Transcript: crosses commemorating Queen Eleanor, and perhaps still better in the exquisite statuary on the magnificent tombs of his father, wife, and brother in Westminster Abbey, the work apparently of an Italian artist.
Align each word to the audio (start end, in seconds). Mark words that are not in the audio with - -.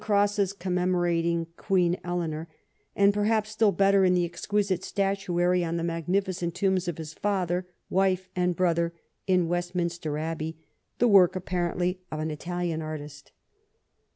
crosses 0.01 0.51
commemorating 0.51 1.45
Queen 1.57 1.95
Eleanor, 2.03 2.49
and 2.95 3.13
perhaps 3.13 3.51
still 3.51 3.71
better 3.71 4.03
in 4.03 4.15
the 4.15 4.25
exquisite 4.25 4.83
statuary 4.83 5.63
on 5.63 5.77
the 5.77 5.83
magnificent 5.83 6.55
tombs 6.55 6.87
of 6.87 6.97
his 6.97 7.13
father, 7.13 7.67
wife, 7.87 8.27
and 8.35 8.55
brother 8.55 8.95
in 9.27 9.47
Westminster 9.47 10.17
Abbey, 10.17 10.57
the 10.97 11.07
work 11.07 11.35
apparently 11.35 12.01
of 12.11 12.19
an 12.19 12.31
Italian 12.31 12.81
artist. 12.81 13.31